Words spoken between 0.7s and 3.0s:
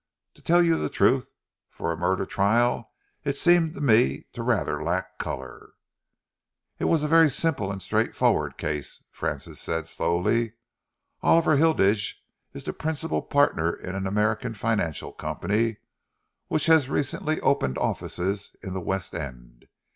the truth, for a murder trial